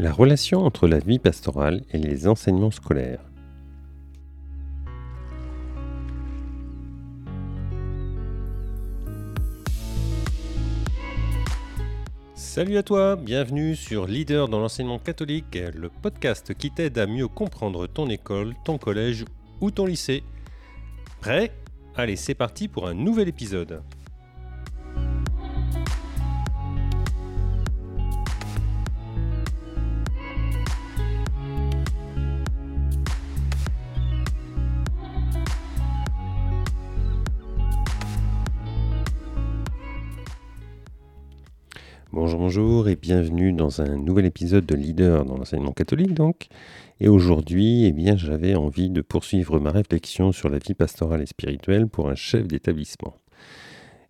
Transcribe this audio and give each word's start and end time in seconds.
La 0.00 0.12
relation 0.12 0.64
entre 0.64 0.86
la 0.86 1.00
vie 1.00 1.18
pastorale 1.18 1.82
et 1.90 1.98
les 1.98 2.28
enseignements 2.28 2.70
scolaires. 2.70 3.18
Salut 12.36 12.76
à 12.76 12.84
toi, 12.84 13.16
bienvenue 13.16 13.74
sur 13.74 14.06
Leader 14.06 14.48
dans 14.48 14.60
l'enseignement 14.60 15.00
catholique, 15.00 15.58
le 15.74 15.88
podcast 15.88 16.54
qui 16.54 16.70
t'aide 16.70 16.96
à 16.98 17.08
mieux 17.08 17.26
comprendre 17.26 17.88
ton 17.88 18.08
école, 18.08 18.54
ton 18.64 18.78
collège 18.78 19.24
ou 19.60 19.72
ton 19.72 19.86
lycée. 19.86 20.22
Prêt? 21.20 21.50
Allez, 21.96 22.14
c'est 22.14 22.34
parti 22.34 22.68
pour 22.68 22.86
un 22.86 22.94
nouvel 22.94 23.28
épisode. 23.28 23.82
Bonjour, 42.10 42.40
bonjour 42.40 42.88
et 42.88 42.96
bienvenue 42.96 43.52
dans 43.52 43.80
un 43.80 43.96
nouvel 43.96 44.24
épisode 44.24 44.64
de 44.64 44.74
Leader 44.74 45.24
dans 45.24 45.36
l'enseignement 45.36 45.72
catholique 45.72 46.14
donc. 46.14 46.48
Et 47.00 47.08
aujourd'hui, 47.08 47.84
eh 47.84 47.92
bien, 47.92 48.16
j'avais 48.16 48.56
envie 48.56 48.90
de 48.90 49.00
poursuivre 49.02 49.60
ma 49.60 49.70
réflexion 49.70 50.32
sur 50.32 50.48
la 50.48 50.58
vie 50.58 50.74
pastorale 50.74 51.22
et 51.22 51.26
spirituelle 51.26 51.86
pour 51.86 52.08
un 52.08 52.16
chef 52.16 52.48
d'établissement. 52.48 53.14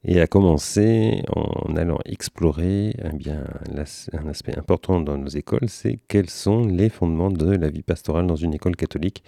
Et 0.05 0.20
à 0.20 0.27
commencer 0.27 1.23
en 1.35 1.77
allant 1.77 1.99
explorer 2.07 2.95
eh 3.04 3.16
bien, 3.16 3.45
un 4.12 4.29
aspect 4.29 4.57
important 4.57 5.01
dans 5.01 5.18
nos 5.18 5.29
écoles, 5.29 5.68
c'est 5.68 5.99
quels 6.09 6.30
sont 6.30 6.65
les 6.65 6.88
fondements 6.88 7.30
de 7.30 7.51
la 7.51 7.68
vie 7.68 7.82
pastorale 7.82 8.27
dans 8.27 8.37
une 8.37 8.54
école 8.54 8.77
catholique. 8.77 9.23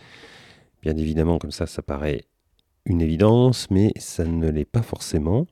Bien 0.82 0.96
évidemment, 0.96 1.38
comme 1.38 1.50
ça, 1.50 1.66
ça 1.66 1.82
paraît 1.82 2.24
une 2.86 3.02
évidence, 3.02 3.70
mais 3.70 3.92
ça 3.96 4.24
ne 4.24 4.48
l'est 4.48 4.64
pas 4.64 4.82
forcément. 4.82 5.46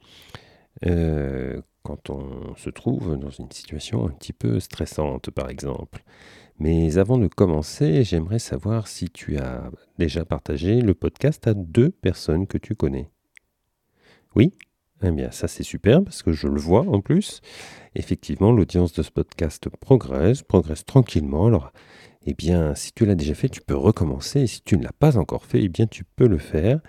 Euh, 0.87 1.61
quand 1.83 2.11
on 2.11 2.55
se 2.57 2.71
trouve 2.71 3.17
dans 3.17 3.31
une 3.31 3.51
situation 3.51 4.07
un 4.07 4.11
petit 4.11 4.33
peu 4.33 4.61
stressante, 4.61 5.31
par 5.31 5.51
exemple. 5.51 6.05
Mais 6.59 6.99
avant 6.99 7.19
de 7.19 7.29
commencer, 7.29 8.03
j'aimerais 8.03 8.41
savoir 8.41 8.89
si 8.89 9.09
tu 9.11 9.39
as 9.39 9.71
déjà 9.99 10.25
partagé 10.25 10.81
le 10.81 10.95
podcast 10.95 11.47
à 11.47 11.55
deux 11.55 11.91
personnes 11.91 12.47
que 12.47 12.59
tu 12.59 12.75
connais. 12.75 13.11
Oui? 14.35 14.53
Eh 15.03 15.13
bien, 15.13 15.31
ça 15.31 15.47
c'est 15.47 15.63
super 15.63 16.03
parce 16.03 16.25
que 16.25 16.33
je 16.33 16.49
le 16.49 16.59
vois 16.59 16.83
en 16.89 17.01
plus. 17.01 17.41
Effectivement, 17.95 18.51
l'audience 18.51 18.93
de 18.93 19.03
ce 19.03 19.11
podcast 19.13 19.69
progresse, 19.69 20.43
progresse 20.43 20.85
tranquillement. 20.85 21.47
Alors, 21.47 21.73
eh 22.27 22.35
bien, 22.35 22.75
si 22.75 22.93
tu 22.93 23.07
l'as 23.07 23.15
déjà 23.15 23.35
fait, 23.35 23.49
tu 23.49 23.61
peux 23.61 23.77
recommencer. 23.77 24.41
Et 24.41 24.47
si 24.49 24.61
tu 24.63 24.77
ne 24.77 24.83
l'as 24.83 24.93
pas 24.93 25.17
encore 25.17 25.45
fait, 25.45 25.63
eh 25.63 25.69
bien, 25.69 25.87
tu 25.87 26.03
peux 26.03 26.27
le 26.27 26.39
faire. 26.39 26.81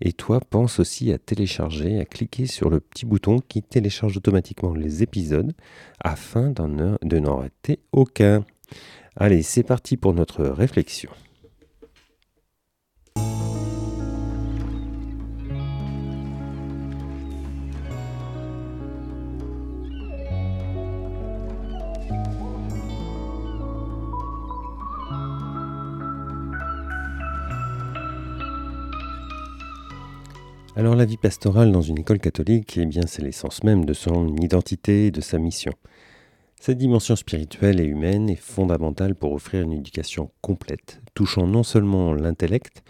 Et 0.00 0.12
toi, 0.12 0.38
pense 0.38 0.78
aussi 0.78 1.12
à 1.12 1.18
télécharger, 1.18 1.98
à 1.98 2.04
cliquer 2.04 2.46
sur 2.46 2.70
le 2.70 2.78
petit 2.78 3.04
bouton 3.04 3.40
qui 3.40 3.62
télécharge 3.62 4.16
automatiquement 4.16 4.72
les 4.72 5.02
épisodes 5.02 5.52
afin 5.98 6.50
de 6.50 7.18
n'en 7.18 7.36
rater 7.36 7.80
aucun. 7.90 8.44
Allez, 9.18 9.42
c'est 9.42 9.62
parti 9.62 9.96
pour 9.96 10.12
notre 10.12 10.44
réflexion. 10.44 11.10
Alors 30.78 30.94
la 30.94 31.06
vie 31.06 31.16
pastorale 31.16 31.72
dans 31.72 31.80
une 31.80 31.98
école 31.98 32.18
catholique, 32.18 32.76
eh 32.76 32.84
bien 32.84 33.00
c'est 33.06 33.22
l'essence 33.22 33.64
même 33.64 33.86
de 33.86 33.94
son 33.94 34.36
identité 34.36 35.06
et 35.06 35.10
de 35.10 35.22
sa 35.22 35.38
mission. 35.38 35.72
Cette 36.60 36.78
dimension 36.78 37.14
spirituelle 37.14 37.80
et 37.80 37.84
humaine 37.84 38.28
est 38.28 38.40
fondamentale 38.40 39.14
pour 39.14 39.32
offrir 39.32 39.62
une 39.62 39.72
éducation 39.72 40.30
complète, 40.40 41.00
touchant 41.14 41.46
non 41.46 41.62
seulement 41.62 42.12
l'intellect, 42.12 42.82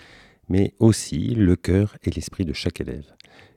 mais 0.49 0.72
aussi 0.78 1.34
le 1.34 1.56
cœur 1.56 1.97
et 2.05 2.10
l'esprit 2.10 2.44
de 2.44 2.53
chaque 2.53 2.81
élève. 2.81 3.12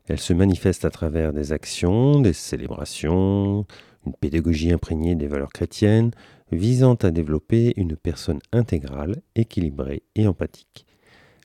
Elle 0.08 0.20
se 0.20 0.34
manifeste 0.34 0.84
à 0.84 0.90
travers 0.90 1.32
des 1.32 1.54
actions, 1.54 2.20
des 2.20 2.34
célébrations, 2.34 3.66
une 4.06 4.14
pédagogie 4.14 4.74
imprégnée 4.74 5.16
des 5.16 5.28
valeurs 5.28 5.54
chrétiennes, 5.54 6.12
visant 6.52 6.96
à 6.96 7.12
développer 7.12 7.74
une 7.78 7.96
personne 7.96 8.40
intégrale, 8.52 9.22
équilibrée 9.36 10.02
et 10.16 10.28
empathique. 10.28 10.88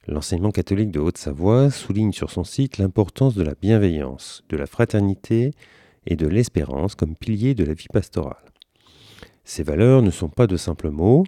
L'enseignement 0.08 0.50
catholique 0.50 0.90
de 0.90 1.00
Haute-Savoie 1.00 1.70
souligne 1.70 2.12
sur 2.12 2.30
son 2.30 2.44
site 2.44 2.78
l'importance 2.78 3.34
de 3.34 3.42
la 3.42 3.54
bienveillance, 3.54 4.42
de 4.48 4.56
la 4.56 4.66
fraternité 4.66 5.52
et 6.06 6.16
de 6.16 6.26
l'espérance 6.26 6.94
comme 6.94 7.16
piliers 7.16 7.54
de 7.54 7.64
la 7.64 7.74
vie 7.74 7.88
pastorale. 7.92 8.53
Ces 9.44 9.62
valeurs 9.62 10.02
ne 10.02 10.10
sont 10.10 10.28
pas 10.28 10.46
de 10.46 10.56
simples 10.56 10.90
mots, 10.90 11.24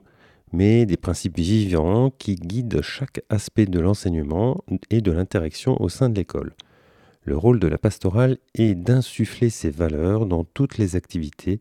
mais 0.52 0.86
des 0.86 0.96
principes 0.96 1.38
vivants 1.38 2.10
qui 2.10 2.36
guident 2.36 2.80
chaque 2.80 3.20
aspect 3.28 3.66
de 3.66 3.80
l'enseignement 3.80 4.64
et 4.90 5.00
de 5.00 5.12
l'interaction 5.12 5.80
au 5.82 5.88
sein 5.88 6.08
de 6.08 6.16
l'école. 6.16 6.54
Le 7.24 7.36
rôle 7.36 7.58
de 7.58 7.66
la 7.66 7.78
pastorale 7.78 8.38
est 8.54 8.74
d'insuffler 8.74 9.50
ces 9.50 9.70
valeurs 9.70 10.26
dans 10.26 10.44
toutes 10.44 10.78
les 10.78 10.96
activités, 10.96 11.60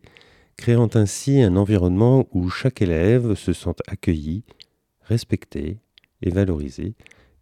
créant 0.58 0.90
ainsi 0.94 1.42
un 1.42 1.56
environnement 1.56 2.28
où 2.32 2.50
chaque 2.50 2.82
élève 2.82 3.34
se 3.36 3.52
sent 3.52 3.76
accueilli, 3.88 4.44
respecté, 5.02 5.80
et 6.22 6.30
valoriser, 6.30 6.94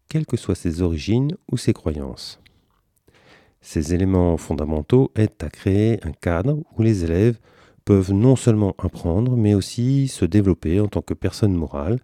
quelles 0.10 0.26
que 0.26 0.38
soient 0.38 0.56
ses 0.56 0.82
origines 0.82 1.36
ou 1.52 1.58
ses 1.58 1.74
croyances. 1.74 2.40
Ces 3.62 3.94
éléments 3.94 4.38
fondamentaux 4.38 5.12
aident 5.16 5.42
à 5.42 5.50
créer 5.50 6.00
un 6.06 6.12
cadre 6.12 6.60
où 6.76 6.82
les 6.82 7.04
élèves 7.04 7.40
peuvent 7.86 8.14
non 8.14 8.36
seulement 8.36 8.76
apprendre, 8.78 9.36
mais 9.36 9.54
aussi 9.54 10.08
se 10.08 10.26
développer 10.26 10.80
en 10.80 10.88
tant 10.88 11.02
que 11.02 11.14
personne 11.14 11.54
morale, 11.54 12.00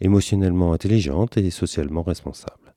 émotionnellement 0.00 0.72
intelligente 0.72 1.36
et 1.36 1.50
socialement 1.50 2.02
responsable. 2.02 2.74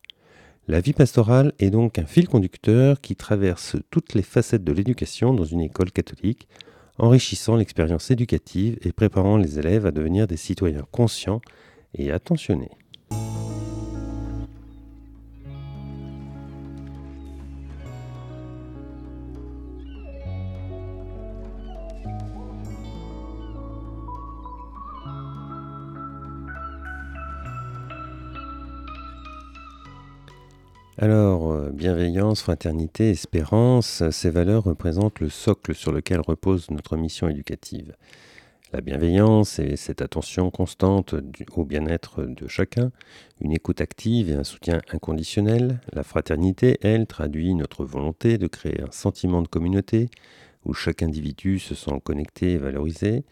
La 0.68 0.80
vie 0.80 0.94
pastorale 0.94 1.54
est 1.60 1.70
donc 1.70 2.00
un 2.00 2.06
fil 2.06 2.28
conducteur 2.28 3.00
qui 3.00 3.16
traverse 3.16 3.76
toutes 3.92 4.14
les 4.14 4.24
facettes 4.24 4.64
de 4.64 4.72
l'éducation 4.72 5.34
dans 5.34 5.46
une 5.46 5.62
école 5.62 5.92
catholique, 5.92 6.48
enrichissant 6.98 7.56
l'expérience 7.56 8.10
éducative 8.10 8.80
et 8.84 8.92
préparant 8.92 9.38
les 9.38 9.60
élèves 9.60 9.86
à 9.86 9.92
devenir 9.92 10.28
des 10.28 10.38
citoyens 10.38 10.86
conscients 10.92 11.42
et 11.94 12.12
attentionnés. 12.12 12.72
Alors, 30.98 31.52
euh, 31.52 31.72
bienveillance, 31.72 32.42
fraternité, 32.42 33.10
espérance, 33.10 34.02
ces 34.12 34.30
valeurs 34.30 34.64
représentent 34.64 35.20
le 35.20 35.28
socle 35.28 35.76
sur 35.76 35.92
lequel 35.92 36.22
repose 36.22 36.72
notre 36.72 36.96
mission 36.96 37.28
éducative. 37.28 37.98
La 38.72 38.80
bienveillance 38.80 39.60
et 39.60 39.76
cette 39.76 40.02
attention 40.02 40.52
constante 40.52 41.14
au 41.54 41.66
bien-être 41.66 42.24
de 42.24 42.48
chacun, 42.48 42.94
une 43.42 43.52
écoute 43.52 43.82
active 43.82 44.30
et 44.30 44.36
un 44.36 44.46
soutien 44.46 44.80
inconditionnel. 44.90 45.82
La 45.92 46.04
fraternité, 46.04 46.78
elle, 46.82 47.08
traduit 47.08 47.54
notre 47.56 47.84
volonté 47.84 48.38
de 48.38 48.48
créer 48.48 48.82
un 48.82 48.92
sentiment 48.92 49.42
de 49.42 49.50
communauté 49.50 50.10
où 50.64 50.74
chaque 50.74 51.04
individu 51.04 51.60
se 51.60 51.76
sent 51.76 52.00
connecté 52.06 52.54
et 52.54 52.58
valorisé. 52.58 53.26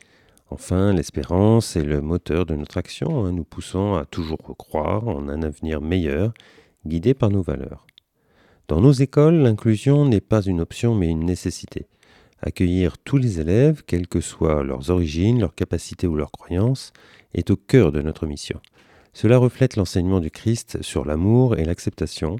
Enfin, 0.50 0.92
l'espérance 0.92 1.77
est 1.77 1.86
le 1.86 2.01
moteur 2.01 2.45
de 2.45 2.56
notre 2.56 2.75
action, 2.75 3.24
hein, 3.24 3.31
nous 3.31 3.45
poussant 3.45 3.95
à 3.95 4.04
toujours 4.04 4.54
croire 4.57 5.07
en 5.07 5.30
un 5.30 5.44
avenir 5.44 5.80
meilleur 5.80 6.33
guidés 6.85 7.13
par 7.13 7.30
nos 7.30 7.41
valeurs. 7.41 7.85
Dans 8.68 8.81
nos 8.81 8.91
écoles, 8.91 9.35
l'inclusion 9.35 10.06
n'est 10.06 10.21
pas 10.21 10.41
une 10.41 10.62
option 10.62 10.95
mais 10.95 11.09
une 11.09 11.25
nécessité. 11.25 11.88
Accueillir 12.41 12.97
tous 12.97 13.18
les 13.18 13.39
élèves, 13.39 13.83
quelles 13.85 14.07
que 14.07 14.21
soient 14.21 14.63
leurs 14.63 14.89
origines, 14.89 15.39
leurs 15.39 15.56
capacités 15.56 16.07
ou 16.07 16.15
leurs 16.15 16.31
croyances, 16.31 16.91
est 17.33 17.51
au 17.51 17.56
cœur 17.56 17.91
de 17.91 18.01
notre 18.01 18.25
mission. 18.25 18.59
Cela 19.13 19.38
reflète 19.38 19.75
l'enseignement 19.75 20.19
du 20.19 20.31
Christ 20.31 20.81
sur 20.81 21.06
l'amour 21.06 21.57
et 21.57 21.65
l'acceptation, 21.65 22.38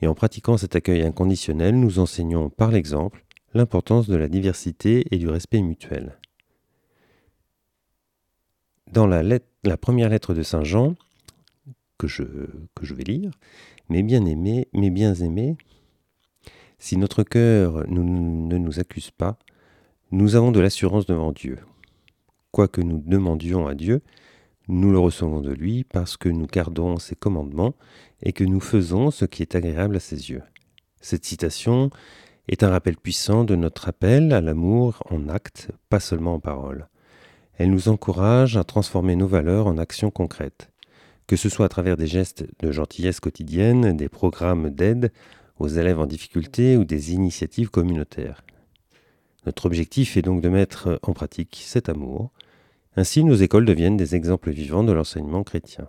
et 0.00 0.06
en 0.06 0.14
pratiquant 0.14 0.56
cet 0.56 0.74
accueil 0.74 1.02
inconditionnel, 1.02 1.78
nous 1.78 1.98
enseignons 1.98 2.50
par 2.50 2.70
l'exemple 2.70 3.24
l'importance 3.54 4.08
de 4.08 4.16
la 4.16 4.28
diversité 4.28 5.06
et 5.10 5.18
du 5.18 5.28
respect 5.28 5.62
mutuel. 5.62 6.18
Dans 8.90 9.06
la, 9.06 9.22
la 9.22 9.76
première 9.76 10.08
lettre 10.08 10.34
de 10.34 10.42
Saint 10.42 10.64
Jean, 10.64 10.94
que 12.06 12.84
je, 12.84 12.94
vais 12.94 13.04
lire. 13.04 13.30
Mes 13.88 14.02
bien-aimés, 14.02 14.68
mes 14.72 14.90
bien-aimés, 14.90 15.56
si 16.78 16.96
notre 16.96 17.22
cœur 17.22 17.86
ne 17.88 18.58
nous 18.58 18.80
accuse 18.80 19.10
pas, 19.10 19.38
nous 20.10 20.34
avons 20.34 20.50
de 20.50 20.60
l'assurance 20.60 21.06
devant 21.06 21.32
Dieu. 21.32 21.58
Quoi 22.50 22.68
que 22.68 22.80
nous 22.80 22.98
demandions 22.98 23.66
à 23.66 23.74
Dieu, 23.74 24.02
nous 24.68 24.90
le 24.90 24.98
recevons 24.98 25.40
de 25.40 25.52
lui 25.52 25.84
parce 25.84 26.16
que 26.16 26.28
nous 26.28 26.46
gardons 26.46 26.98
ses 26.98 27.14
commandements 27.14 27.74
et 28.22 28.32
que 28.32 28.44
nous 28.44 28.60
faisons 28.60 29.10
ce 29.10 29.24
qui 29.24 29.42
est 29.42 29.54
agréable 29.54 29.96
à 29.96 30.00
ses 30.00 30.30
yeux. 30.30 30.42
Cette 31.00 31.24
citation 31.24 31.90
est 32.48 32.62
un 32.62 32.70
rappel 32.70 32.96
puissant 32.96 33.44
de 33.44 33.54
notre 33.54 33.88
appel 33.88 34.32
à 34.32 34.40
l'amour 34.40 35.02
en 35.08 35.28
actes, 35.28 35.70
pas 35.88 36.00
seulement 36.00 36.34
en 36.34 36.40
paroles. 36.40 36.88
Elle 37.54 37.70
nous 37.70 37.88
encourage 37.88 38.56
à 38.56 38.64
transformer 38.64 39.14
nos 39.14 39.28
valeurs 39.28 39.66
en 39.66 39.78
actions 39.78 40.10
concrètes, 40.10 40.71
que 41.26 41.36
ce 41.36 41.48
soit 41.48 41.66
à 41.66 41.68
travers 41.68 41.96
des 41.96 42.06
gestes 42.06 42.44
de 42.60 42.72
gentillesse 42.72 43.20
quotidienne, 43.20 43.96
des 43.96 44.08
programmes 44.08 44.70
d'aide 44.70 45.12
aux 45.58 45.68
élèves 45.68 46.00
en 46.00 46.06
difficulté 46.06 46.76
ou 46.76 46.84
des 46.84 47.12
initiatives 47.12 47.70
communautaires. 47.70 48.42
Notre 49.46 49.66
objectif 49.66 50.16
est 50.16 50.22
donc 50.22 50.40
de 50.40 50.48
mettre 50.48 50.98
en 51.02 51.12
pratique 51.12 51.62
cet 51.64 51.88
amour. 51.88 52.30
Ainsi, 52.96 53.24
nos 53.24 53.34
écoles 53.34 53.64
deviennent 53.64 53.96
des 53.96 54.14
exemples 54.14 54.50
vivants 54.50 54.84
de 54.84 54.92
l'enseignement 54.92 55.42
chrétien. 55.42 55.88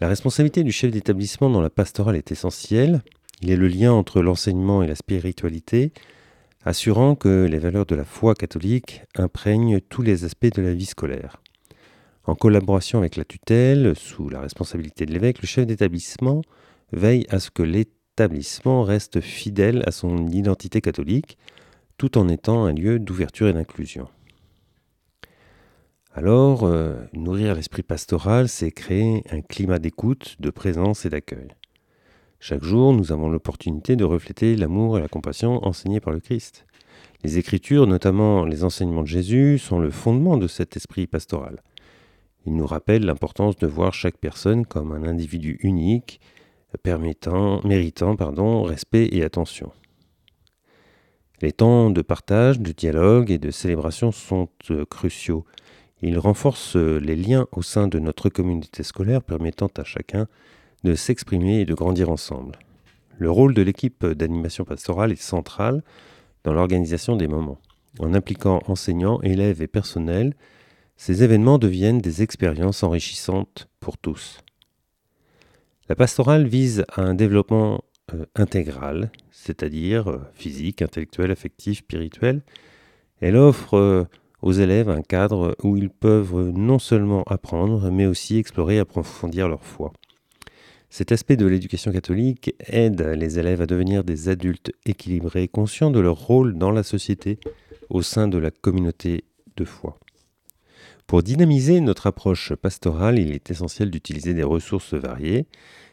La 0.00 0.08
responsabilité 0.08 0.64
du 0.64 0.72
chef 0.72 0.90
d'établissement 0.90 1.50
dans 1.50 1.60
la 1.60 1.70
pastorale 1.70 2.16
est 2.16 2.32
essentielle. 2.32 3.02
Il 3.40 3.50
est 3.50 3.56
le 3.56 3.68
lien 3.68 3.92
entre 3.92 4.20
l'enseignement 4.20 4.82
et 4.82 4.86
la 4.86 4.96
spiritualité, 4.96 5.92
assurant 6.64 7.14
que 7.14 7.46
les 7.48 7.58
valeurs 7.58 7.86
de 7.86 7.94
la 7.94 8.04
foi 8.04 8.34
catholique 8.34 9.02
imprègnent 9.16 9.80
tous 9.80 10.02
les 10.02 10.24
aspects 10.24 10.52
de 10.52 10.62
la 10.62 10.74
vie 10.74 10.86
scolaire. 10.86 11.43
En 12.26 12.34
collaboration 12.34 13.00
avec 13.00 13.16
la 13.16 13.24
tutelle, 13.24 13.94
sous 13.96 14.30
la 14.30 14.40
responsabilité 14.40 15.04
de 15.04 15.12
l'évêque, 15.12 15.42
le 15.42 15.46
chef 15.46 15.66
d'établissement 15.66 16.40
veille 16.92 17.26
à 17.28 17.38
ce 17.38 17.50
que 17.50 17.62
l'établissement 17.62 18.82
reste 18.82 19.20
fidèle 19.20 19.82
à 19.86 19.90
son 19.90 20.28
identité 20.28 20.80
catholique, 20.80 21.36
tout 21.98 22.16
en 22.16 22.28
étant 22.28 22.64
un 22.64 22.72
lieu 22.72 22.98
d'ouverture 22.98 23.48
et 23.48 23.52
d'inclusion. 23.52 24.08
Alors, 26.14 26.62
euh, 26.64 26.94
nourrir 27.12 27.54
l'esprit 27.56 27.82
pastoral, 27.82 28.48
c'est 28.48 28.70
créer 28.70 29.22
un 29.30 29.42
climat 29.42 29.78
d'écoute, 29.78 30.36
de 30.38 30.48
présence 30.48 31.04
et 31.04 31.10
d'accueil. 31.10 31.48
Chaque 32.40 32.62
jour, 32.62 32.94
nous 32.94 33.12
avons 33.12 33.28
l'opportunité 33.28 33.96
de 33.96 34.04
refléter 34.04 34.56
l'amour 34.56 34.96
et 34.96 35.00
la 35.00 35.08
compassion 35.08 35.66
enseignés 35.66 36.00
par 36.00 36.12
le 36.12 36.20
Christ. 36.20 36.66
Les 37.22 37.38
Écritures, 37.38 37.86
notamment 37.86 38.44
les 38.44 38.64
enseignements 38.64 39.02
de 39.02 39.08
Jésus, 39.08 39.58
sont 39.58 39.78
le 39.78 39.90
fondement 39.90 40.36
de 40.36 40.46
cet 40.46 40.76
esprit 40.76 41.06
pastoral. 41.06 41.62
Ils 42.46 42.54
nous 42.54 42.66
rappellent 42.66 43.04
l'importance 43.04 43.56
de 43.56 43.66
voir 43.66 43.94
chaque 43.94 44.18
personne 44.18 44.66
comme 44.66 44.92
un 44.92 45.04
individu 45.04 45.58
unique, 45.62 46.20
permettant, 46.82 47.60
méritant 47.64 48.16
pardon, 48.16 48.62
respect 48.62 49.08
et 49.12 49.22
attention. 49.22 49.72
Les 51.40 51.52
temps 51.52 51.90
de 51.90 52.02
partage, 52.02 52.60
de 52.60 52.72
dialogue 52.72 53.30
et 53.30 53.38
de 53.38 53.50
célébration 53.50 54.12
sont 54.12 54.48
euh, 54.70 54.84
cruciaux. 54.84 55.44
Ils 56.00 56.18
renforcent 56.18 56.76
les 56.76 57.16
liens 57.16 57.46
au 57.52 57.62
sein 57.62 57.88
de 57.88 57.98
notre 57.98 58.28
communauté 58.28 58.82
scolaire, 58.82 59.22
permettant 59.22 59.70
à 59.76 59.84
chacun 59.84 60.26
de 60.84 60.94
s'exprimer 60.94 61.60
et 61.60 61.64
de 61.64 61.74
grandir 61.74 62.10
ensemble. 62.10 62.58
Le 63.16 63.30
rôle 63.30 63.54
de 63.54 63.62
l'équipe 63.62 64.04
d'animation 64.04 64.64
pastorale 64.64 65.12
est 65.12 65.22
central 65.22 65.82
dans 66.44 66.52
l'organisation 66.52 67.16
des 67.16 67.28
moments. 67.28 67.58
En 68.00 68.12
impliquant 68.12 68.60
enseignants, 68.66 69.20
élèves 69.22 69.62
et 69.62 69.66
personnels, 69.66 70.34
ces 70.96 71.22
événements 71.22 71.58
deviennent 71.58 71.98
des 71.98 72.22
expériences 72.22 72.82
enrichissantes 72.82 73.68
pour 73.80 73.98
tous. 73.98 74.40
La 75.88 75.94
pastorale 75.94 76.46
vise 76.46 76.84
à 76.92 77.02
un 77.02 77.14
développement 77.14 77.84
euh, 78.12 78.24
intégral, 78.34 79.10
c'est-à-dire 79.30 80.10
euh, 80.10 80.20
physique, 80.34 80.82
intellectuel, 80.82 81.30
affectif, 81.30 81.78
spirituel. 81.78 82.42
Elle 83.20 83.36
offre 83.36 83.74
euh, 83.74 84.04
aux 84.40 84.52
élèves 84.52 84.88
un 84.88 85.02
cadre 85.02 85.56
où 85.62 85.76
ils 85.76 85.90
peuvent 85.90 86.50
non 86.50 86.78
seulement 86.78 87.22
apprendre, 87.24 87.90
mais 87.90 88.06
aussi 88.06 88.36
explorer 88.36 88.76
et 88.76 88.80
approfondir 88.80 89.48
leur 89.48 89.64
foi. 89.64 89.92
Cet 90.90 91.12
aspect 91.12 91.36
de 91.36 91.46
l'éducation 91.46 91.92
catholique 91.92 92.54
aide 92.60 93.00
les 93.00 93.38
élèves 93.38 93.60
à 93.60 93.66
devenir 93.66 94.04
des 94.04 94.28
adultes 94.28 94.70
équilibrés, 94.86 95.48
conscients 95.48 95.90
de 95.90 95.98
leur 95.98 96.16
rôle 96.16 96.56
dans 96.56 96.70
la 96.70 96.82
société 96.82 97.38
au 97.90 98.00
sein 98.00 98.28
de 98.28 98.38
la 98.38 98.50
communauté 98.50 99.24
de 99.56 99.64
foi. 99.64 99.98
Pour 101.06 101.22
dynamiser 101.22 101.80
notre 101.80 102.06
approche 102.06 102.54
pastorale, 102.54 103.18
il 103.18 103.32
est 103.32 103.50
essentiel 103.50 103.90
d'utiliser 103.90 104.32
des 104.32 104.42
ressources 104.42 104.94
variées. 104.94 105.46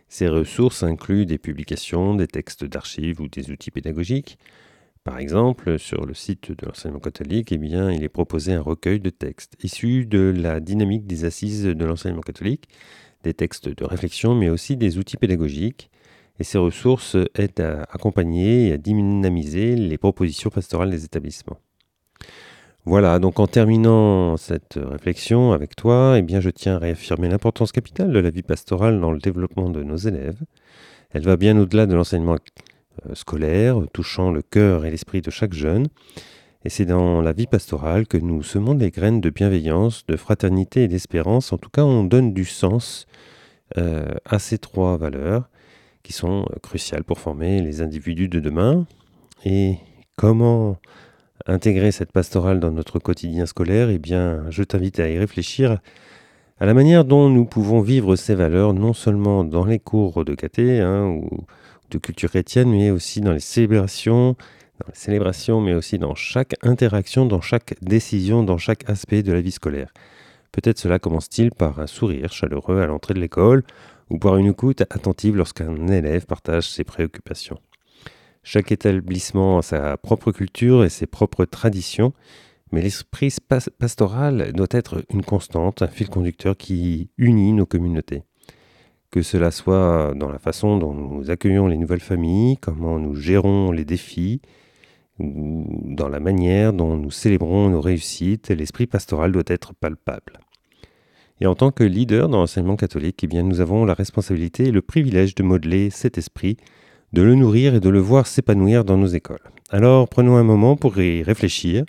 Ces 0.07 0.27
ressources 0.27 0.83
incluent 0.83 1.25
des 1.25 1.37
publications, 1.37 2.15
des 2.15 2.27
textes 2.27 2.63
d'archives 2.63 3.19
ou 3.19 3.27
des 3.27 3.51
outils 3.51 3.71
pédagogiques. 3.71 4.37
Par 5.03 5.19
exemple, 5.19 5.79
sur 5.79 6.05
le 6.05 6.13
site 6.13 6.51
de 6.51 6.65
l'enseignement 6.65 6.99
catholique, 6.99 7.51
eh 7.51 7.57
bien, 7.57 7.91
il 7.91 8.03
est 8.03 8.09
proposé 8.09 8.53
un 8.53 8.61
recueil 8.61 8.99
de 8.99 9.09
textes 9.09 9.55
issus 9.63 10.05
de 10.05 10.33
la 10.35 10.59
dynamique 10.59 11.07
des 11.07 11.25
assises 11.25 11.63
de 11.63 11.85
l'enseignement 11.85 12.21
catholique 12.21 12.69
des 13.23 13.33
textes 13.33 13.69
de 13.69 13.83
réflexion, 13.83 14.33
mais 14.35 14.49
aussi 14.49 14.77
des 14.77 14.97
outils 14.97 15.17
pédagogiques. 15.17 15.89
Et 16.39 16.43
ces 16.43 16.57
ressources 16.57 17.17
aident 17.35 17.59
à 17.59 17.83
accompagner 17.91 18.69
et 18.69 18.73
à 18.73 18.77
dynamiser 18.77 19.75
les 19.75 19.97
propositions 19.97 20.49
pastorales 20.49 20.89
des 20.89 21.05
établissements. 21.05 21.59
Voilà, 22.85 23.19
donc 23.19 23.39
en 23.39 23.45
terminant 23.45 24.37
cette 24.37 24.79
réflexion 24.81 25.51
avec 25.51 25.75
toi, 25.75 26.15
eh 26.17 26.23
bien 26.23 26.39
je 26.39 26.49
tiens 26.49 26.75
à 26.75 26.79
réaffirmer 26.79 27.29
l'importance 27.29 27.71
capitale 27.71 28.11
de 28.11 28.17
la 28.17 28.31
vie 28.31 28.41
pastorale 28.41 28.99
dans 28.99 29.11
le 29.11 29.19
développement 29.19 29.69
de 29.69 29.83
nos 29.83 29.97
élèves. 29.97 30.41
Elle 31.11 31.23
va 31.23 31.37
bien 31.37 31.57
au-delà 31.59 31.85
de 31.85 31.93
l'enseignement 31.93 32.37
euh, 33.05 33.13
scolaire, 33.13 33.77
touchant 33.93 34.31
le 34.31 34.41
cœur 34.41 34.85
et 34.85 34.89
l'esprit 34.89 35.21
de 35.21 35.29
chaque 35.29 35.53
jeune. 35.53 35.87
Et 36.65 36.69
c'est 36.69 36.85
dans 36.85 37.21
la 37.21 37.33
vie 37.33 37.47
pastorale 37.47 38.07
que 38.07 38.17
nous 38.17 38.41
semons 38.41 38.73
des 38.73 38.89
graines 38.89 39.21
de 39.21 39.29
bienveillance, 39.29 40.05
de 40.07 40.15
fraternité 40.15 40.83
et 40.83 40.87
d'espérance. 40.87 41.53
En 41.53 41.57
tout 41.57 41.69
cas, 41.69 41.83
on 41.83 42.03
donne 42.03 42.33
du 42.33 42.45
sens 42.45 43.05
euh, 43.77 44.05
à 44.25 44.39
ces 44.39 44.57
trois 44.57 44.97
valeurs 44.97 45.49
qui 46.01 46.13
sont 46.13 46.45
euh, 46.51 46.57
cruciales 46.63 47.03
pour 47.03 47.19
former 47.19 47.61
les 47.61 47.81
individus 47.81 48.27
de 48.27 48.39
demain. 48.39 48.87
Et 49.45 49.77
comment 50.15 50.77
intégrer 51.47 51.91
cette 51.91 52.11
pastorale 52.11 52.59
dans 52.59 52.71
notre 52.71 52.99
quotidien 52.99 53.45
scolaire 53.45 53.89
Eh 53.89 53.99
bien, 53.99 54.43
je 54.49 54.63
t'invite 54.63 54.99
à 54.99 55.09
y 55.09 55.17
réfléchir 55.17 55.79
à 56.59 56.65
la 56.65 56.73
manière 56.73 57.05
dont 57.05 57.29
nous 57.29 57.45
pouvons 57.45 57.81
vivre 57.81 58.15
ces 58.15 58.35
valeurs, 58.35 58.73
non 58.73 58.93
seulement 58.93 59.43
dans 59.43 59.65
les 59.65 59.79
cours 59.79 60.23
de 60.23 60.35
caté 60.35 60.79
hein, 60.79 61.07
ou 61.07 61.45
de 61.89 61.97
culture 61.97 62.29
chrétienne, 62.29 62.69
mais 62.69 62.91
aussi 62.91 63.21
dans 63.21 63.31
les 63.31 63.39
célébrations, 63.39 64.35
dans 64.79 64.87
les 64.87 64.95
célébrations, 64.95 65.59
mais 65.59 65.73
aussi 65.73 65.97
dans 65.97 66.15
chaque 66.15 66.55
interaction, 66.61 67.25
dans 67.25 67.41
chaque 67.41 67.75
décision, 67.81 68.43
dans 68.43 68.57
chaque 68.57 68.89
aspect 68.89 69.23
de 69.23 69.33
la 69.33 69.41
vie 69.41 69.51
scolaire. 69.51 69.91
Peut-être 70.51 70.79
cela 70.79 70.99
commence-t-il 70.99 71.51
par 71.51 71.79
un 71.79 71.87
sourire 71.87 72.31
chaleureux 72.31 72.81
à 72.81 72.85
l'entrée 72.85 73.13
de 73.13 73.19
l'école 73.19 73.63
ou 74.09 74.19
par 74.19 74.37
une 74.37 74.47
écoute 74.47 74.81
attentive 74.81 75.37
lorsqu'un 75.37 75.87
élève 75.87 76.25
partage 76.25 76.69
ses 76.69 76.83
préoccupations. 76.83 77.59
Chaque 78.43 78.71
établissement 78.71 79.59
a 79.59 79.61
sa 79.61 79.97
propre 79.97 80.31
culture 80.31 80.83
et 80.83 80.89
ses 80.89 81.05
propres 81.05 81.45
traditions, 81.45 82.13
mais 82.71 82.81
l'esprit 82.81 83.35
pastoral 83.77 84.53
doit 84.53 84.67
être 84.71 85.03
une 85.09 85.23
constante, 85.23 85.81
un 85.81 85.87
fil 85.87 86.09
conducteur 86.09 86.57
qui 86.57 87.09
unit 87.17 87.53
nos 87.53 87.65
communautés. 87.65 88.23
Que 89.11 89.21
cela 89.21 89.51
soit 89.51 90.13
dans 90.15 90.29
la 90.31 90.39
façon 90.39 90.77
dont 90.77 90.93
nous 90.93 91.29
accueillons 91.29 91.67
les 91.67 91.77
nouvelles 91.77 91.99
familles, 91.99 92.57
comment 92.57 92.97
nous 92.97 93.13
gérons 93.13 93.71
les 93.71 93.85
défis, 93.85 94.41
ou 95.19 95.65
dans 95.95 96.07
la 96.07 96.19
manière 96.19 96.73
dont 96.73 96.95
nous 96.95 97.11
célébrons 97.11 97.69
nos 97.69 97.81
réussites, 97.81 98.49
l'esprit 98.49 98.87
pastoral 98.87 99.31
doit 99.31 99.43
être 99.47 99.73
palpable. 99.73 100.39
Et 101.41 101.47
en 101.47 101.55
tant 101.55 101.71
que 101.71 101.83
leader 101.83 102.29
dans 102.29 102.37
l'enseignement 102.37 102.75
catholique, 102.75 103.23
eh 103.23 103.27
bien, 103.27 103.43
nous 103.43 103.61
avons 103.61 103.83
la 103.83 103.95
responsabilité 103.95 104.65
et 104.65 104.71
le 104.71 104.81
privilège 104.81 105.35
de 105.35 105.43
modeler 105.43 105.89
cet 105.89 106.17
esprit, 106.17 106.57
de 107.13 107.21
le 107.21 107.35
nourrir 107.35 107.75
et 107.75 107.79
de 107.79 107.89
le 107.89 107.99
voir 107.99 108.27
s'épanouir 108.27 108.85
dans 108.85 108.97
nos 108.97 109.07
écoles. 109.07 109.41
Alors 109.69 110.07
prenons 110.07 110.37
un 110.37 110.43
moment 110.43 110.75
pour 110.75 110.99
y 110.99 111.23
réfléchir. 111.23 111.85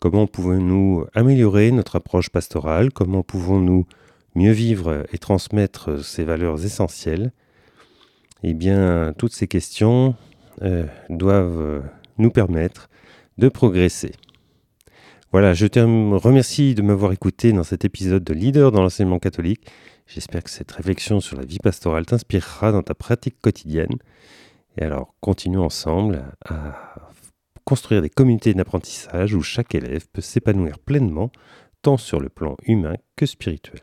Comment 0.00 0.26
pouvons-nous 0.26 1.06
améliorer 1.14 1.70
notre 1.70 1.96
approche 1.96 2.30
pastorale? 2.30 2.92
Comment 2.92 3.22
pouvons-nous 3.22 3.86
mieux 4.34 4.52
vivre 4.52 5.04
et 5.12 5.18
transmettre 5.18 6.04
ces 6.04 6.24
valeurs 6.24 6.64
essentielles? 6.64 7.32
Eh 8.44 8.54
bien, 8.54 9.12
toutes 9.18 9.32
ces 9.32 9.48
questions 9.48 10.14
euh, 10.62 10.84
doivent 11.10 11.82
nous 12.18 12.30
permettre 12.30 12.88
de 13.38 13.48
progresser. 13.48 14.12
Voilà, 15.32 15.52
je 15.52 15.66
te 15.66 15.78
remercie 15.80 16.74
de 16.74 16.82
m'avoir 16.82 17.12
écouté 17.12 17.52
dans 17.52 17.62
cet 17.62 17.84
épisode 17.84 18.24
de 18.24 18.32
Leader 18.32 18.72
dans 18.72 18.82
l'enseignement 18.82 19.18
catholique. 19.18 19.66
J'espère 20.06 20.42
que 20.42 20.50
cette 20.50 20.72
réflexion 20.72 21.20
sur 21.20 21.36
la 21.36 21.44
vie 21.44 21.58
pastorale 21.58 22.06
t'inspirera 22.06 22.72
dans 22.72 22.82
ta 22.82 22.94
pratique 22.94 23.36
quotidienne. 23.42 23.98
Et 24.80 24.84
alors, 24.84 25.12
continuons 25.20 25.64
ensemble 25.64 26.24
à 26.44 26.94
construire 27.64 28.00
des 28.00 28.10
communautés 28.10 28.54
d'apprentissage 28.54 29.34
où 29.34 29.42
chaque 29.42 29.74
élève 29.74 30.06
peut 30.08 30.20
s'épanouir 30.20 30.78
pleinement, 30.78 31.32
tant 31.82 31.96
sur 31.96 32.20
le 32.20 32.28
plan 32.28 32.56
humain 32.62 32.94
que 33.16 33.26
spirituel. 33.26 33.80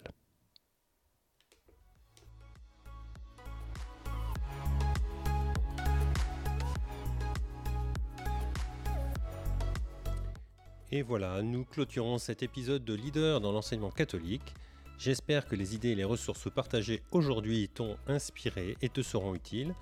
Et 10.93 11.01
voilà, 11.01 11.41
nous 11.41 11.65
clôturons 11.65 12.19
cet 12.19 12.41
épisode 12.41 12.85
de 12.85 12.93
Leader 12.93 13.41
dans 13.41 13.51
l'enseignement 13.51 13.91
catholique. 13.91 14.53
J'espère 14.97 15.45
que 15.45 15.57
les 15.57 15.75
idées 15.75 15.89
et 15.89 15.95
les 15.95 16.05
ressources 16.05 16.49
partagées 16.49 17.03
aujourd'hui 17.11 17.67
t'ont 17.67 17.97
inspiré 18.07 18.77
et 18.81 18.87
te 18.87 19.01
seront 19.01 19.35
utiles. 19.35 19.75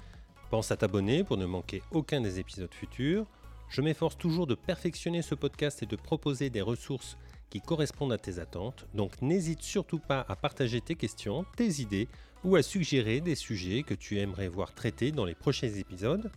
Pense 0.53 0.69
à 0.69 0.77
t'abonner 0.77 1.23
pour 1.23 1.37
ne 1.37 1.47
manquer 1.47 1.81
aucun 1.89 2.21
des 2.21 2.39
épisodes 2.39 2.71
futurs. 2.71 3.25
Je 3.69 3.81
m'efforce 3.81 4.19
toujours 4.19 4.45
de 4.45 4.53
perfectionner 4.53 5.23
ce 5.23 5.33
podcast 5.33 5.81
et 5.81 5.87
de 5.87 5.95
proposer 5.95 6.51
des 6.51 6.61
ressources 6.61 7.17
qui 7.49 7.59
correspondent 7.59 8.13
à 8.13 8.19
tes 8.19 8.37
attentes, 8.37 8.85
donc 8.93 9.19
n'hésite 9.23 9.63
surtout 9.63 9.97
pas 9.97 10.23
à 10.29 10.35
partager 10.35 10.79
tes 10.79 10.93
questions, 10.93 11.43
tes 11.57 11.81
idées 11.81 12.07
ou 12.43 12.55
à 12.55 12.61
suggérer 12.61 13.19
des 13.19 13.33
sujets 13.33 13.81
que 13.81 13.95
tu 13.95 14.19
aimerais 14.19 14.47
voir 14.47 14.75
traités 14.75 15.11
dans 15.11 15.25
les 15.25 15.33
prochains 15.33 15.73
épisodes. 15.73 16.29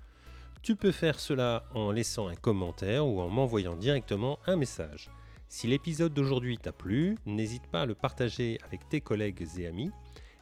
Tu 0.62 0.76
peux 0.76 0.92
faire 0.92 1.20
cela 1.20 1.64
en 1.75 1.90
laissant 1.90 2.28
un 2.28 2.37
commentaire 2.37 3.06
ou 3.06 3.20
en 3.20 3.28
m'envoyant 3.28 3.76
directement 3.76 4.38
un 4.46 4.56
message. 4.56 5.11
Si 5.50 5.66
l'épisode 5.66 6.14
d'aujourd'hui 6.14 6.56
t'a 6.56 6.73
plu, 6.73 7.18
n'hésite 7.26 7.66
pas 7.66 7.82
à 7.82 7.87
le 7.87 7.94
partager 7.94 8.56
avec 8.66 8.88
tes 8.88 9.02
collègues 9.02 9.46
et 9.58 9.66
amis. 9.66 9.90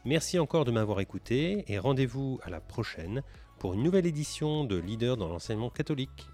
Merci 0.05 0.39
encore 0.39 0.65
de 0.65 0.71
m'avoir 0.71 1.01
écouté 1.01 1.65
et 1.67 1.79
rendez-vous 1.79 2.39
à 2.45 2.51
la 2.51 2.61
prochaine 2.61 3.23
pour 3.65 3.73
une 3.73 3.83
nouvelle 3.83 4.05
édition 4.05 4.65
de 4.65 4.77
Leader 4.77 5.17
dans 5.17 5.27
l'enseignement 5.27 5.71
catholique. 5.71 6.29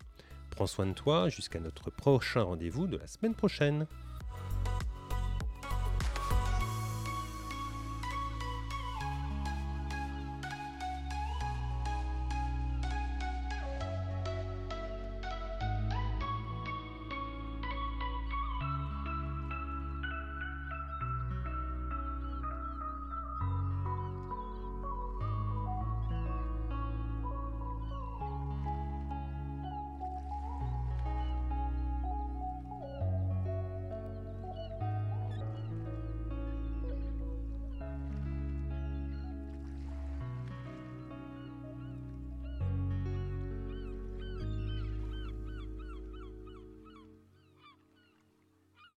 Prends 0.51 0.67
soin 0.67 0.87
de 0.87 0.95
toi 0.95 1.29
jusqu'à 1.29 1.61
notre 1.61 1.89
prochain 1.89 2.43
rendez-vous 2.43 2.89
de 2.89 2.97
la 2.97 3.07
semaine 3.07 3.37
prochaine. 3.37 3.87